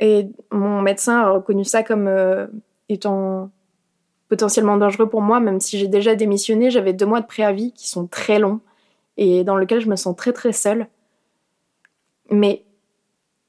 Et 0.00 0.28
mon 0.50 0.82
médecin 0.82 1.20
a 1.20 1.30
reconnu 1.30 1.64
ça 1.64 1.84
comme 1.84 2.08
euh, 2.08 2.48
étant 2.88 3.50
potentiellement 4.28 4.76
dangereux 4.76 5.08
pour 5.08 5.22
moi, 5.22 5.38
même 5.38 5.60
si 5.60 5.78
j'ai 5.78 5.86
déjà 5.86 6.16
démissionné, 6.16 6.72
j'avais 6.72 6.92
deux 6.92 7.06
mois 7.06 7.20
de 7.20 7.26
préavis 7.26 7.72
qui 7.72 7.88
sont 7.88 8.08
très 8.08 8.40
longs 8.40 8.60
et 9.16 9.44
dans 9.44 9.56
lesquels 9.56 9.80
je 9.80 9.88
me 9.88 9.94
sens 9.94 10.16
très 10.16 10.32
très 10.32 10.52
seule. 10.52 10.88
Mais 12.30 12.64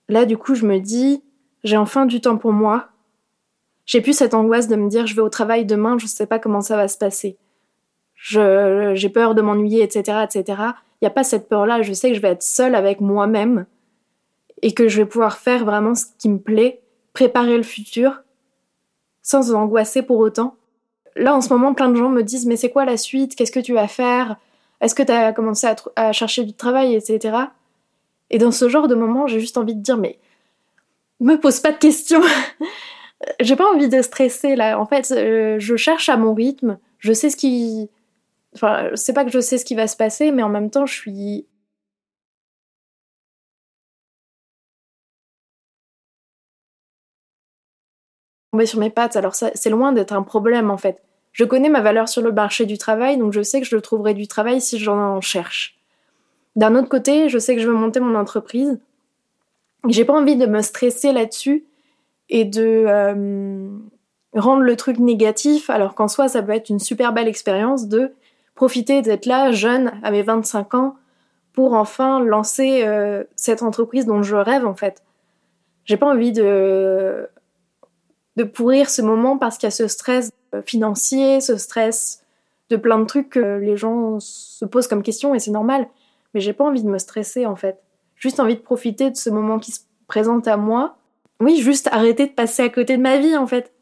là, 0.08 0.26
du 0.26 0.38
coup, 0.38 0.54
je 0.54 0.68
me 0.68 0.78
dis, 0.80 1.24
j'ai 1.64 1.78
enfin 1.78 2.06
du 2.06 2.22
temps 2.22 2.38
pour 2.38 2.54
moi. 2.54 2.90
J'ai 3.88 4.02
plus 4.02 4.14
cette 4.14 4.36
angoisse 4.36 4.68
de 4.68 4.76
me 4.76 4.90
dire, 4.90 5.08
je 5.08 5.16
vais 5.16 5.24
au 5.24 5.30
travail 5.30 5.66
demain, 5.66 5.98
je 5.98 6.06
sais 6.06 6.28
pas 6.28 6.38
comment 6.38 6.62
ça 6.62 6.76
va 6.76 6.88
se 6.88 7.00
passer. 7.00 7.40
j'ai 8.16 9.10
peur 9.10 9.34
de 9.34 9.42
m'ennuyer, 9.42 9.82
etc., 9.82 10.24
etc. 10.24 10.62
N'y 11.02 11.08
a 11.08 11.12
pas 11.12 11.24
cette 11.24 11.50
peur-là. 11.50 11.82
Je 11.82 11.94
sais 11.94 12.10
que 12.10 12.16
je 12.16 12.22
vais 12.22 12.30
être 12.30 12.44
seule 12.44 12.76
avec 12.76 13.02
moi-même 13.02 13.66
et 14.62 14.74
que 14.74 14.88
je 14.88 15.02
vais 15.02 15.08
pouvoir 15.08 15.38
faire 15.38 15.66
vraiment 15.66 15.96
ce 15.96 16.06
qui 16.20 16.30
me 16.30 16.38
plaît, 16.38 16.82
préparer 17.14 17.58
le 17.58 17.64
futur, 17.64 18.22
sans 19.24 19.54
angoisser 19.54 20.04
pour 20.04 20.20
autant 20.20 20.56
là, 21.16 21.36
en 21.36 21.42
ce 21.42 21.50
moment, 21.50 21.74
plein 21.74 21.90
de 21.90 21.96
gens 21.96 22.10
me 22.10 22.24
disent, 22.24 22.46
mais 22.46 22.58
c'est 22.58 22.70
quoi 22.70 22.86
la 22.86 22.98
suite? 22.98 23.36
Qu'est-ce 23.36 23.52
que 23.52 23.60
tu 23.60 23.74
vas 23.74 23.88
faire? 23.88 24.38
Est-ce 24.80 24.96
que 24.96 25.04
tu 25.04 25.12
as 25.12 25.34
commencé 25.34 25.68
à, 25.96 26.12
chercher 26.12 26.44
du 26.44 26.54
travail, 26.54 26.96
etc. 26.96 27.38
Et 28.30 28.38
dans 28.38 28.52
ce 28.52 28.70
genre 28.70 28.88
de 28.88 28.96
moment, 28.96 29.28
j'ai 29.28 29.40
juste 29.40 29.58
envie 29.58 29.76
de 29.76 29.82
dire, 29.82 29.98
mais 29.98 30.18
me 31.20 31.36
pose 31.36 31.60
pas 31.60 31.72
de 31.72 31.78
questions. 31.78 32.22
j'ai 33.40 33.56
pas 33.56 33.72
envie 33.72 33.90
de 33.90 34.02
stresser 34.02 34.56
là. 34.56 34.80
En 34.80 34.86
fait, 34.86 35.12
euh, 35.12 35.58
je 35.60 35.76
cherche 35.76 36.10
à 36.10 36.18
mon 36.18 36.34
rythme. 36.34 36.78
Je 36.98 37.14
sais 37.14 37.30
ce 37.30 37.38
qui. 37.38 37.90
Enfin, 38.56 38.90
c'est 38.96 39.14
pas 39.14 39.24
que 39.26 39.32
je 39.32 39.40
sais 39.40 39.58
ce 39.58 39.66
qui 39.66 39.76
va 39.76 39.88
se 39.88 39.96
passer, 39.96 40.32
mais 40.32 40.44
en 40.44 40.50
même 40.50 40.70
temps, 40.70 40.86
je 40.86 40.94
suis 40.94 41.48
tomber 48.52 48.66
sur 48.66 48.80
mes 48.80 48.90
pattes. 48.90 49.16
Alors 49.16 49.36
c'est 49.36 49.70
loin 49.70 49.94
d'être 49.94 50.14
un 50.14 50.24
problème 50.24 50.70
en 50.72 50.78
fait. 50.78 51.02
Je 51.32 51.46
connais 51.46 51.70
ma 51.70 51.82
valeur 51.82 52.10
sur 52.10 52.22
le 52.22 52.32
marché 52.32 52.66
du 52.66 52.78
travail, 52.78 53.18
donc 53.18 53.32
je 53.32 53.42
sais 53.42 53.62
que 53.62 53.68
je 53.68 53.78
trouverai 53.78 54.14
du 54.14 54.28
travail 54.28 54.60
si 54.60 54.78
j'en 54.78 55.22
cherche. 55.22 55.78
D'un 56.58 56.76
autre 56.76 56.90
côté, 56.90 57.30
je 57.30 57.40
sais 57.40 57.56
que 57.56 57.62
je 57.62 57.68
veux 57.68 57.74
monter 57.74 58.02
mon 58.02 58.16
entreprise. 58.16 58.80
J'ai 59.88 60.04
pas 60.04 60.14
envie 60.14 60.36
de 60.36 60.46
me 60.46 60.62
stresser 60.62 61.14
là-dessus 61.14 61.64
et 62.30 62.44
de 62.44 62.86
euh, 62.88 63.70
rendre 64.34 64.62
le 64.62 64.76
truc 64.76 65.00
négatif, 65.00 65.70
alors 65.70 65.96
qu'en 65.96 66.10
soi, 66.10 66.28
ça 66.28 66.44
peut 66.44 66.52
être 66.52 66.70
une 66.70 66.80
super 66.80 67.14
belle 67.14 67.30
expérience 67.30 67.88
de 67.88 68.14
profiter 68.62 69.02
d'être 69.02 69.26
là, 69.26 69.52
jeune, 69.52 69.92
à 70.04 70.12
mes 70.12 70.22
25 70.22 70.76
ans, 70.76 70.96
pour 71.52 71.74
enfin 71.74 72.20
lancer 72.20 72.84
euh, 72.86 73.24
cette 73.36 73.64
entreprise 73.64 74.06
dont 74.06 74.22
je 74.22 74.36
rêve 74.36 74.68
en 74.68 74.76
fait. 74.76 75.02
J'ai 75.84 75.98
pas 75.98 76.06
envie 76.06 76.32
de 76.32 77.28
de 78.36 78.44
pourrir 78.44 78.92
ce 78.92 79.02
moment 79.02 79.40
parce 79.40 79.58
qu'il 79.58 79.66
y 79.66 79.70
a 79.70 79.72
ce 79.72 79.88
stress 79.88 80.30
euh, 80.54 80.62
financier, 80.62 81.42
ce 81.42 81.58
stress 81.58 82.24
de 82.70 82.76
plein 82.76 83.00
de 83.00 83.06
trucs 83.06 83.32
que 83.32 83.58
les 83.58 83.78
gens 83.78 84.20
se 84.20 84.64
posent 84.66 84.88
comme 84.88 85.02
question 85.02 85.34
et 85.34 85.40
c'est 85.40 85.50
normal. 85.50 85.88
Mais 86.36 86.40
j'ai 86.40 86.54
pas 86.54 86.64
envie 86.64 86.84
de 86.84 86.88
me 86.88 87.00
stresser 87.00 87.48
en 87.48 87.56
fait. 87.56 87.82
Juste 88.16 88.40
envie 88.40 88.58
de 88.58 88.62
profiter 88.62 89.10
de 89.10 89.18
ce 89.18 89.32
moment 89.32 89.58
qui 89.58 89.72
se 89.72 89.80
présente 90.06 90.48
à 90.48 90.56
moi. 90.56 90.98
Oui, 91.40 91.60
juste 91.60 91.90
arrêter 91.92 92.28
de 92.28 92.34
passer 92.34 92.62
à 92.62 92.70
côté 92.70 92.96
de 92.96 93.02
ma 93.02 93.18
vie 93.18 93.36
en 93.36 93.48
fait. 93.48 93.74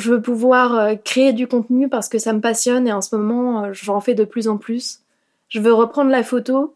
Je 0.00 0.10
veux 0.10 0.20
pouvoir 0.20 0.74
euh, 0.74 0.94
créer 0.96 1.32
du 1.32 1.46
contenu 1.46 1.88
parce 1.88 2.08
que 2.08 2.18
ça 2.18 2.32
me 2.32 2.40
passionne 2.40 2.88
et 2.88 2.92
en 2.92 3.00
ce 3.00 3.14
moment 3.14 3.64
euh, 3.64 3.68
j'en 3.72 4.00
fais 4.00 4.14
de 4.14 4.24
plus 4.24 4.48
en 4.48 4.56
plus. 4.56 5.00
Je 5.48 5.60
veux 5.60 5.72
reprendre 5.72 6.10
la 6.10 6.22
photo 6.22 6.74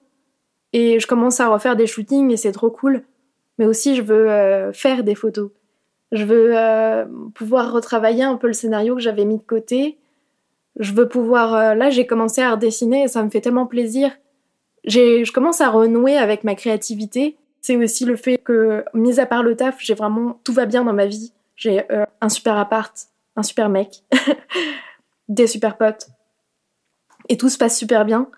et 0.72 1.00
je 1.00 1.06
commence 1.06 1.40
à 1.40 1.48
refaire 1.48 1.76
des 1.76 1.86
shootings 1.86 2.30
et 2.30 2.36
c'est 2.36 2.52
trop 2.52 2.70
cool. 2.70 3.02
Mais 3.58 3.66
aussi 3.66 3.96
je 3.96 4.02
veux 4.02 4.72
faire 4.72 5.04
des 5.04 5.14
photos. 5.14 5.50
Je 6.14 6.24
veux 6.24 6.56
euh, 6.56 7.04
pouvoir 7.34 7.72
retravailler 7.72 8.22
un 8.22 8.36
peu 8.36 8.46
le 8.46 8.52
scénario 8.52 8.94
que 8.94 9.00
j'avais 9.00 9.24
mis 9.24 9.36
de 9.36 9.42
côté. 9.42 9.98
Je 10.78 10.92
veux 10.92 11.08
pouvoir... 11.08 11.54
Euh, 11.54 11.74
là, 11.74 11.90
j'ai 11.90 12.06
commencé 12.06 12.40
à 12.40 12.52
redessiner 12.52 13.02
et 13.02 13.08
ça 13.08 13.24
me 13.24 13.30
fait 13.30 13.40
tellement 13.40 13.66
plaisir. 13.66 14.12
Je 14.84 15.30
commence 15.32 15.60
à 15.60 15.70
renouer 15.70 16.16
avec 16.16 16.44
ma 16.44 16.54
créativité. 16.54 17.36
C'est 17.62 17.76
aussi 17.76 18.04
le 18.04 18.14
fait 18.14 18.38
que, 18.38 18.84
mis 18.94 19.18
à 19.18 19.26
part 19.26 19.42
le 19.42 19.56
taf, 19.56 19.76
j'ai 19.80 19.94
vraiment... 19.94 20.38
Tout 20.44 20.52
va 20.52 20.66
bien 20.66 20.84
dans 20.84 20.92
ma 20.92 21.06
vie. 21.06 21.32
J'ai 21.56 21.82
euh, 21.90 22.04
un 22.20 22.28
super 22.28 22.56
appart, 22.56 22.94
un 23.36 23.42
super 23.42 23.68
mec, 23.68 24.02
des 25.28 25.46
super 25.46 25.76
potes. 25.76 26.08
Et 27.28 27.36
tout 27.36 27.48
se 27.48 27.58
passe 27.58 27.78
super 27.78 28.04
bien. 28.04 28.28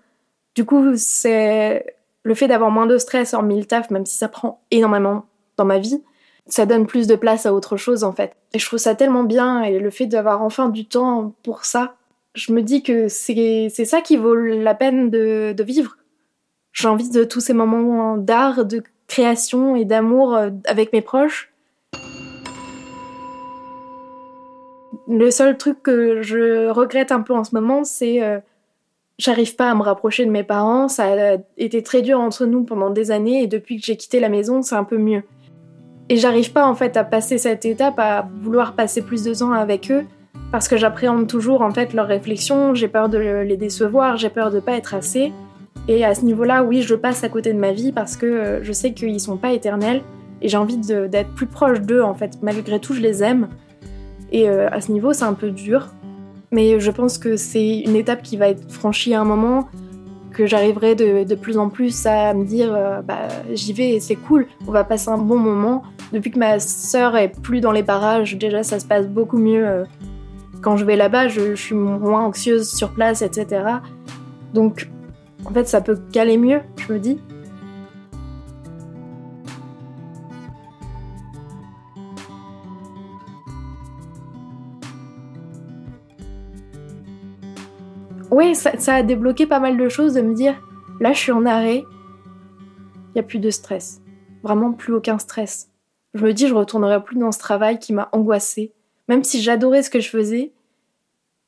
Du 0.55 0.65
coup, 0.65 0.93
c'est 0.97 1.97
le 2.23 2.35
fait 2.35 2.49
d'avoir 2.49 2.71
moins 2.71 2.87
de 2.87 2.99
stress 2.99 3.35
en 3.35 3.43
le 3.43 3.65
taf, 3.65 3.91
même 3.91 4.07
si 4.07 4.17
ça 4.17 4.29
prend 4.29 4.62
énormément 4.71 5.26
dans 5.57 5.65
ma 5.65 5.79
vie, 5.79 6.03
ça 6.47 6.67
donne 6.67 6.87
plus 6.87 7.07
de 7.07 7.17
place 7.17 7.47
à 7.47 7.55
autre 7.55 7.76
chose 7.76 8.05
en 8.05 8.12
fait. 8.12 8.37
Et 8.53 8.59
je 8.59 8.67
trouve 8.67 8.79
ça 8.79 8.95
tellement 8.95 9.25
bien 9.25 9.62
et 9.62 9.79
le 9.79 9.91
fait 9.91 10.07
d'avoir 10.07 10.43
enfin 10.43 10.69
du 10.69 10.87
temps 10.87 11.35
pour 11.43 11.65
ça, 11.65 11.97
je 12.35 12.53
me 12.53 12.62
dis 12.62 12.83
que 12.83 13.09
c'est 13.09 13.71
ça 13.71 14.00
qui 14.00 14.17
vaut 14.17 14.35
la 14.35 14.75
peine 14.75 15.11
de, 15.11 15.55
de 15.57 15.65
vivre. 15.65 15.97
J'ai 16.73 16.88
envie 16.88 17.11
de 17.11 17.25
tous 17.25 17.41
ces 17.41 17.55
moments 17.55 18.19
d'art, 18.19 18.65
de 18.65 18.83
création 19.09 19.76
et 19.76 19.85
d'amour 19.85 20.35
euh, 20.35 20.50
avec 20.67 20.93
mes 20.93 21.00
proches. 21.00 21.53
Le 25.09 25.31
seul 25.31 25.57
truc 25.57 25.83
que 25.83 26.23
je 26.23 26.69
regrette 26.69 27.13
un 27.13 27.21
peu 27.21 27.35
en 27.35 27.45
ce 27.45 27.55
moment, 27.55 27.85
c'est 27.85 28.23
euh, 28.23 28.39
j'arrive 29.19 29.55
pas 29.55 29.71
à 29.71 29.75
me 29.75 29.83
rapprocher 29.83 30.27
de 30.27 30.31
mes 30.31 30.43
parents. 30.43 30.89
Ça 30.89 31.35
a 31.35 31.37
été 31.57 31.83
très 31.83 32.03
dur 32.03 32.21
entre 32.21 32.45
nous 32.47 32.65
pendant 32.65 32.91
des 32.91 33.11
années 33.11 33.43
et 33.43 33.47
depuis 33.47 33.79
que 33.79 33.87
j'ai 33.87 33.97
quitté 33.97 34.21
la 34.21 34.29
maison, 34.29 34.63
c'est 34.63 34.75
un 34.75 34.85
peu 34.85 34.99
mieux. 34.99 35.23
Et 36.09 36.17
j'arrive 36.17 36.53
pas 36.53 36.67
en 36.67 36.75
fait 36.75 36.97
à 36.97 37.05
passer 37.05 37.39
cette 37.39 37.65
étape, 37.65 37.99
à 37.99 38.29
vouloir 38.43 38.75
passer 38.75 39.03
plus 39.03 39.25
de 39.25 39.35
temps 39.35 39.53
avec 39.53 39.91
eux, 39.91 40.05
parce 40.53 40.69
que 40.69 40.77
j'appréhende 40.77 41.27
toujours 41.27 41.63
en 41.63 41.71
fait 41.71 41.93
leurs 41.95 42.07
réflexions, 42.07 42.75
j'ai 42.75 42.89
peur 42.89 43.09
de 43.09 43.19
les 43.19 43.57
décevoir, 43.57 44.17
j'ai 44.17 44.31
peur 44.31 44.51
de 44.51 44.61
pas 44.61 44.77
être 44.77 44.95
assez. 44.95 45.33
Et 45.89 46.05
à 46.05 46.15
ce 46.15 46.25
niveau-là, 46.25 46.63
oui, 46.65 46.83
je 46.83 46.95
passe 46.95 47.23
à 47.25 47.29
côté 47.29 47.53
de 47.53 47.59
ma 47.59 47.73
vie 47.73 47.93
parce 47.93 48.17
que 48.17 48.27
euh, 48.27 48.63
je 48.63 48.73
sais 48.73 48.93
qu'ils 48.93 49.21
sont 49.21 49.37
pas 49.37 49.53
éternels 49.53 50.03
et 50.43 50.49
j'ai 50.49 50.57
envie 50.57 50.79
d'être 50.79 51.31
plus 51.35 51.47
proche 51.47 51.81
d'eux 51.81 52.03
en 52.03 52.15
fait. 52.15 52.39
Malgré 52.43 52.81
tout, 52.81 52.93
je 52.93 53.01
les 53.01 53.23
aime. 53.23 53.49
Et 54.33 54.49
euh, 54.49 54.68
à 54.71 54.80
ce 54.80 54.92
niveau, 54.92 55.12
c'est 55.12 55.25
un 55.25 55.35
peu 55.35 55.50
dur. 55.50 55.88
Mais 56.52 56.80
je 56.80 56.90
pense 56.90 57.18
que 57.18 57.37
c'est 57.37 57.80
une 57.80 57.97
étape 57.97 58.23
qui 58.23 58.37
va 58.37 58.49
être 58.49 58.71
franchie 58.71 59.14
à 59.14 59.21
un 59.21 59.25
moment 59.25 59.68
que 60.37 60.47
j'arriverai 60.47 60.95
de, 60.95 61.35
plus 61.35 61.56
en 61.56 61.71
plus 61.71 62.04
à 62.04 62.35
me 62.35 62.45
dire 62.45 62.75
euh, 62.75 63.00
bah, 63.00 63.28
j'y 63.54 63.73
vais 63.73 63.95
et 63.95 64.00
c'est 64.00 64.16
cool, 64.16 64.47
on 64.68 64.71
va 64.71 64.85
passer 64.85 65.09
un 65.09 65.18
bon 65.18 65.38
moment. 65.38 65.83
Depuis 66.12 66.30
que 66.30 66.38
ma 66.38 66.59
sœur 66.61 67.16
est 67.16 67.40
plus 67.40 67.61
dans 67.61 67.73
les 67.73 67.83
parages, 67.83 68.37
déjà 68.37 68.62
ça 68.62 68.78
se 68.78 68.85
passe 68.85 69.09
beaucoup 69.09 69.38
mieux. 69.38 69.66
Euh, 69.66 69.85
quand 70.61 70.76
je 70.76 70.85
vais 70.85 70.97
là-bas, 70.97 71.28
je, 71.28 71.54
je, 71.54 71.62
suis 71.62 71.75
moins 71.75 72.25
anxieuse 72.25 72.68
sur 72.68 72.90
place, 72.90 73.23
etc. 73.23 73.64
Donc 74.52 74.90
en 75.47 75.50
fait 75.50 75.66
ça 75.66 75.80
peut 75.80 75.99
caler 76.12 76.37
mieux, 76.37 76.61
je 76.87 76.92
me 76.92 76.99
dis. 76.99 77.18
Oui, 88.37 88.55
ça, 88.55 88.95
a 88.95 89.02
débloqué 89.02 89.47
pas 89.47 89.61
mal 89.61 89.78
de 89.78 89.88
choses 89.88 90.12
de 90.12 90.21
me 90.21 90.35
dire 90.35 90.61
là, 91.00 91.14
je 91.14 91.19
suis 91.19 91.33
en 91.33 91.47
arrêt, 91.47 91.85
il 91.87 93.12
n'y 93.14 93.21
a 93.21 93.23
plus 93.23 93.38
de 93.38 93.49
stress. 93.49 94.02
Vraiment 94.43 94.75
plus 94.75 94.93
aucun 94.93 95.19
stress. 95.19 95.71
Je 96.12 96.23
me 96.23 96.35
dis, 96.35 96.47
je 96.47 96.55
retournerai 96.55 97.02
plus 97.02 97.16
dans 97.16 97.33
ce 97.33 97.38
travail 97.38 97.78
qui 97.78 97.95
m'a 97.95 98.11
angoissée. 98.12 98.75
Même 99.09 99.25
si 99.25 99.40
j'adorais 99.40 99.83
ce 99.83 99.88
que 99.88 100.00
je 100.00 100.11
faisais, 100.11 100.52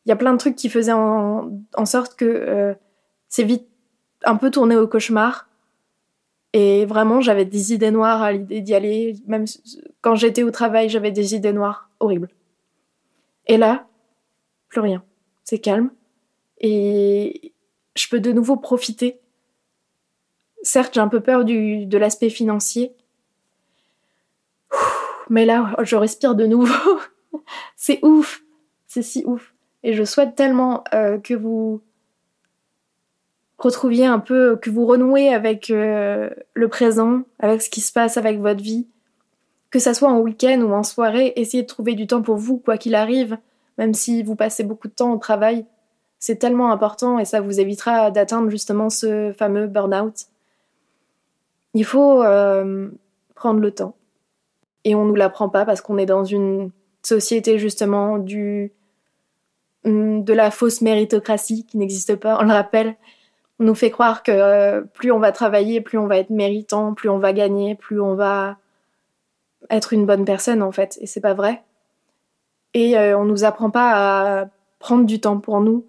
il 0.07 0.09
y 0.09 0.12
a 0.12 0.16
plein 0.16 0.33
de 0.33 0.38
trucs 0.38 0.57
qui 0.57 0.71
faisaient 0.71 0.95
en, 0.95 1.50
sorte 1.85 2.16
que 2.16 2.25
euh, 2.25 2.73
c'est 3.28 3.45
vite 3.45 3.68
un 4.25 4.37
peu 4.37 4.50
tourné 4.50 4.75
au 4.75 4.88
cauchemar. 4.88 5.47
Et 6.54 6.87
vraiment, 6.87 7.21
j'avais 7.21 7.45
des 7.45 7.75
idées 7.75 7.90
noires 7.90 8.23
à 8.23 8.33
l'idée 8.33 8.62
d'y 8.62 8.75
aller. 8.75 9.14
Même 9.26 9.45
quand 10.00 10.14
j'étais 10.14 10.42
au 10.42 10.50
travail, 10.50 10.88
j'avais 10.88 11.11
des 11.11 11.35
idées 11.35 11.52
noires 11.52 11.90
horribles. 12.00 12.30
Et 13.47 13.59
là, 13.59 13.87
plus 14.71 14.80
rien. 14.80 15.02
C'est 15.45 15.59
calme 15.59 15.90
et 16.61 17.53
je 17.97 18.09
peux 18.09 18.21
de 18.21 18.33
nouveau 18.33 18.57
profiter. 18.57 19.21
Certes, 20.62 20.95
j'ai 20.95 21.00
un 21.00 21.09
peu 21.09 21.21
peur 21.21 21.45
du, 21.45 21.87
de 21.87 21.99
l'aspect 21.99 22.31
financier, 22.31 22.93
mais 25.31 25.45
là, 25.45 25.75
je 25.83 25.97
respire 25.97 26.35
de 26.35 26.47
nouveau. 26.47 27.00
c'est 27.77 28.00
ouf, 28.03 28.43
c'est 28.87 29.03
si 29.03 29.25
ouf. 29.27 29.55
Et 29.83 29.93
je 29.93 30.05
souhaite 30.05 30.35
tellement 30.35 30.85
euh, 30.95 31.19
que 31.19 31.35
vous 31.35 31.83
retrouviez 33.59 34.07
un 34.07 34.19
peu, 34.19 34.57
que 34.57 34.71
vous 34.71 34.87
renouez 34.87 35.29
avec 35.29 35.71
euh, 35.71 36.31
le 36.55 36.69
présent, 36.69 37.23
avec 37.38 37.62
ce 37.62 37.71
qui 37.71 37.81
se 37.81 37.93
passe 37.93 38.17
avec 38.17 38.41
votre 38.41 38.62
vie. 38.62 38.88
Que 39.71 39.79
ça 39.79 39.93
soit 39.93 40.09
en 40.09 40.21
week-end 40.21 40.61
ou 40.62 40.73
en 40.73 40.83
soirée, 40.83 41.35
essayez 41.37 41.62
de 41.62 41.69
trouver 41.69 41.95
du 41.95 42.07
temps 42.07 42.23
pour 42.23 42.37
vous, 42.37 42.59
quoi 42.59 42.79
qu'il 42.79 42.95
arrive, 42.95 43.37
même 43.77 43.93
si 43.93 44.23
vous 44.23 44.35
passez 44.35 44.65
beaucoup 44.65 44.88
de 44.88 44.95
temps 44.95 45.12
au 45.12 45.19
travail 45.19 45.67
c'est 46.19 46.37
tellement 46.37 46.73
important 46.73 47.19
et 47.19 47.25
ça 47.25 47.41
vous 47.41 47.61
évitera 47.61 48.11
d'atteindre 48.11 48.51
justement 48.51 48.91
ce 48.91 49.33
fameux 49.33 49.67
burn-out. 49.67 50.27
Il 51.75 51.85
faut 51.85 52.23
euh, 52.23 52.91
prendre 53.35 53.61
le 53.61 53.71
temps. 53.71 53.95
Et 54.85 54.95
on 54.95 55.05
ne 55.05 55.11
nous 55.11 55.17
l'apprend 55.17 55.49
pas 55.49 55.65
parce 55.65 55.81
qu'on 55.81 55.99
est 55.99 56.07
dans 56.07 56.25
une 56.25 56.71
société 57.03 57.59
justement 57.59 58.19
mm, 58.19 58.69
de 59.85 60.33
la 60.33 60.51
fausse 60.51 60.81
méritocratie 60.81 61.65
qui 61.67 61.79
n'existe 61.79 62.17
pas, 62.17 62.39
on 62.41 62.45
le 62.45 62.53
rappelle. 62.53 62.97
On 63.61 63.65
nous 63.65 63.75
fait 63.75 63.91
croire 63.91 64.23
que 64.23 64.31
euh, 64.33 64.83
plus 64.83 65.11
on 65.11 65.19
va 65.19 65.33
travailler, 65.33 65.81
plus 65.81 65.99
on 65.99 66.07
va 66.07 66.19
être 66.19 66.31
méritant, 66.31 66.95
plus 66.95 67.09
on 67.09 67.19
va 67.19 67.33
gagner, 67.33 67.75
plus 67.75 68.01
on 68.01 68.15
va 68.15 68.57
être 69.71 69.93
une 69.93 70.07
bonne 70.07 70.25
personne 70.25 70.63
en 70.63 70.73
fait. 70.73 70.99
Et 71.01 71.07
c'est 71.07 71.21
pas 71.21 71.35
vrai. 71.35 71.63
Et 72.75 72.97
euh, 72.97 73.19
on 73.19 73.25
nous 73.25 73.45
apprend 73.45 73.71
pas 73.71 74.41
à 74.41 74.49
prendre 74.79 75.05
du 75.07 75.21
temps 75.21 75.39
pour 75.39 75.61
nous, 75.61 75.87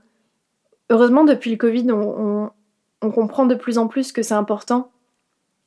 heureusement, 0.89 1.23
depuis 1.23 1.51
le 1.51 1.57
Covid, 1.57 1.91
on, 1.91 2.51
comprend 3.11 3.45
de 3.45 3.55
plus 3.55 3.77
en 3.77 3.87
plus 3.87 4.11
que 4.11 4.21
c'est 4.21 4.33
important 4.33 4.91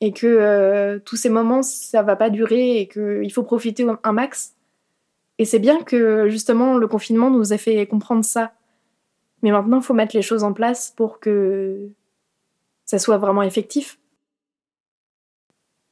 et 0.01 0.11
que 0.11 0.27
euh, 0.27 0.99
tous 0.99 1.15
ces 1.15 1.29
moments, 1.29 1.63
ça 1.63 2.03
va 2.03 2.15
pas 2.15 2.29
durer 2.29 2.79
et 2.79 2.87
qu'il 2.87 3.31
faut 3.31 3.43
profiter 3.43 3.85
un 4.03 4.11
max. 4.11 4.53
Et 5.39 5.45
c'est 5.45 5.59
bien 5.59 5.81
que 5.81 6.29
justement 6.29 6.77
le 6.77 6.87
confinement 6.87 7.29
nous 7.29 7.53
ait 7.53 7.57
fait 7.57 7.85
comprendre 7.87 8.23
ça. 8.23 8.53
Mais 9.41 9.51
maintenant, 9.51 9.77
il 9.79 9.83
faut 9.83 9.93
mettre 9.93 10.15
les 10.15 10.21
choses 10.21 10.43
en 10.43 10.53
place 10.53 10.93
pour 10.95 11.19
que 11.19 11.89
ça 12.85 12.99
soit 12.99 13.17
vraiment 13.17 13.43
effectif. 13.43 13.99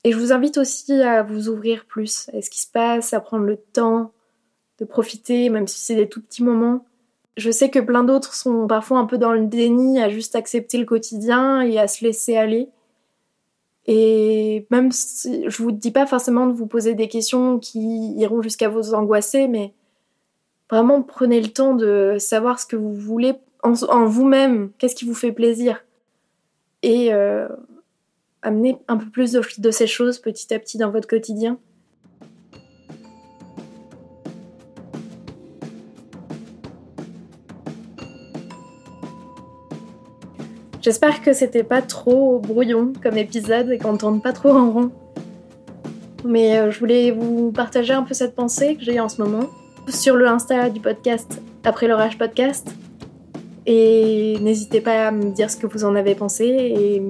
Et 0.03 0.11
je 0.11 0.17
vous 0.17 0.31
invite 0.31 0.57
aussi 0.57 0.93
à 1.01 1.21
vous 1.23 1.49
ouvrir 1.49 1.85
plus 1.85 2.29
à 2.33 2.41
ce 2.41 2.49
qui 2.49 2.59
se 2.59 2.69
passe, 2.69 3.13
à 3.13 3.19
prendre 3.19 3.45
le 3.45 3.57
temps 3.57 4.13
de 4.79 4.85
profiter, 4.85 5.49
même 5.49 5.67
si 5.67 5.79
c'est 5.79 5.95
des 5.95 6.09
tout 6.09 6.21
petits 6.21 6.43
moments, 6.43 6.85
je 7.37 7.51
sais 7.51 7.69
que 7.69 7.79
plein 7.79 8.03
d'autres 8.03 8.33
sont 8.33 8.67
parfois 8.67 8.99
un 8.99 9.05
peu 9.05 9.17
dans 9.17 9.33
le 9.33 9.45
déni, 9.45 10.01
à 10.01 10.09
juste 10.09 10.35
accepter 10.35 10.77
le 10.77 10.85
quotidien 10.85 11.61
et 11.61 11.79
à 11.79 11.87
se 11.87 12.03
laisser 12.03 12.35
aller. 12.35 12.69
Et 13.87 14.67
même 14.69 14.91
si 14.91 15.49
je 15.49 15.63
vous 15.63 15.71
dis 15.71 15.91
pas 15.91 16.05
forcément 16.05 16.45
de 16.45 16.53
vous 16.53 16.67
poser 16.67 16.93
des 16.93 17.07
questions 17.07 17.57
qui 17.57 18.13
iront 18.15 18.41
jusqu'à 18.41 18.69
vous 18.69 18.93
angoisser, 18.93 19.47
mais 19.47 19.73
vraiment 20.69 21.01
prenez 21.01 21.41
le 21.41 21.49
temps 21.49 21.73
de 21.73 22.17
savoir 22.19 22.59
ce 22.59 22.65
que 22.65 22.75
vous 22.75 22.93
voulez 22.93 23.33
en, 23.63 23.73
vous-même, 24.05 24.71
qu'est-ce 24.77 24.95
qui 24.95 25.05
vous 25.05 25.15
fait 25.15 25.31
plaisir. 25.31 25.83
Et 26.83 27.13
euh, 27.13 27.47
amener 28.41 28.77
un 28.87 28.97
peu 28.97 29.09
plus 29.09 29.33
de 29.33 29.71
ces 29.71 29.87
choses 29.87 30.19
petit 30.19 30.53
à 30.53 30.59
petit 30.59 30.77
dans 30.77 30.91
votre 30.91 31.07
quotidien. 31.07 31.59
J'espère 40.81 41.21
que 41.21 41.31
c'était 41.31 41.63
pas 41.63 41.83
trop 41.83 42.39
brouillon 42.39 42.93
comme 43.03 43.15
épisode 43.15 43.69
et 43.69 43.77
qu'on 43.77 43.97
tourne 43.97 44.19
pas 44.19 44.33
trop 44.33 44.49
en 44.49 44.71
rond. 44.71 44.91
Mais 46.25 46.57
euh, 46.57 46.71
je 46.71 46.79
voulais 46.79 47.11
vous 47.11 47.51
partager 47.51 47.93
un 47.93 48.01
peu 48.01 48.15
cette 48.15 48.33
pensée 48.33 48.75
que 48.75 48.83
j'ai 48.83 48.99
en 48.99 49.07
ce 49.07 49.21
moment 49.21 49.47
sur 49.87 50.15
le 50.15 50.27
Insta 50.27 50.71
du 50.71 50.79
podcast 50.79 51.39
Après 51.63 51.87
l'orage 51.87 52.17
podcast. 52.17 52.67
Et 53.67 54.39
n'hésitez 54.41 54.81
pas 54.81 55.07
à 55.07 55.11
me 55.11 55.31
dire 55.31 55.51
ce 55.51 55.57
que 55.57 55.67
vous 55.67 55.83
en 55.83 55.95
avez 55.95 56.15
pensé 56.15 56.45
et 56.45 57.03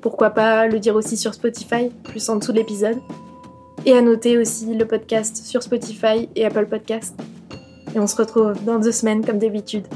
pourquoi 0.00 0.30
pas 0.30 0.66
le 0.66 0.80
dire 0.80 0.96
aussi 0.96 1.16
sur 1.16 1.32
Spotify, 1.32 1.90
plus 2.02 2.28
en 2.28 2.36
dessous 2.36 2.50
de 2.50 2.58
l'épisode. 2.58 2.98
Et 3.84 3.92
à 3.92 4.02
noter 4.02 4.36
aussi 4.36 4.74
le 4.74 4.84
podcast 4.84 5.36
sur 5.36 5.62
Spotify 5.62 6.28
et 6.34 6.44
Apple 6.44 6.66
Podcast. 6.66 7.16
Et 7.94 8.00
on 8.00 8.08
se 8.08 8.16
retrouve 8.16 8.52
dans 8.64 8.80
deux 8.80 8.90
semaines 8.90 9.24
comme 9.24 9.38
d'habitude. 9.38 9.86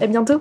À 0.00 0.06
bientôt 0.06 0.40